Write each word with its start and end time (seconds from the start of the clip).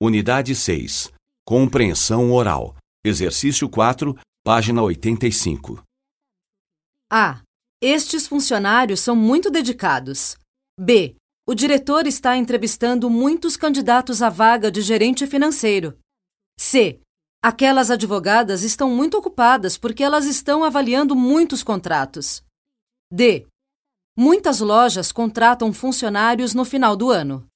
Unidade 0.00 0.54
6. 0.54 1.12
Compreensão 1.44 2.30
oral. 2.32 2.76
Exercício 3.04 3.68
4, 3.68 4.16
página 4.44 4.80
85. 4.80 5.82
A. 7.10 7.42
Estes 7.82 8.28
funcionários 8.28 9.00
são 9.00 9.16
muito 9.16 9.50
dedicados. 9.50 10.36
B. 10.78 11.16
O 11.44 11.52
diretor 11.52 12.06
está 12.06 12.36
entrevistando 12.36 13.10
muitos 13.10 13.56
candidatos 13.56 14.22
à 14.22 14.28
vaga 14.28 14.70
de 14.70 14.82
gerente 14.82 15.26
financeiro. 15.26 15.98
C. 16.56 17.00
Aquelas 17.42 17.90
advogadas 17.90 18.62
estão 18.62 18.88
muito 18.88 19.18
ocupadas 19.18 19.76
porque 19.76 20.04
elas 20.04 20.26
estão 20.26 20.62
avaliando 20.62 21.16
muitos 21.16 21.64
contratos. 21.64 22.44
D. 23.12 23.48
Muitas 24.16 24.60
lojas 24.60 25.10
contratam 25.10 25.72
funcionários 25.72 26.54
no 26.54 26.64
final 26.64 26.94
do 26.94 27.10
ano. 27.10 27.47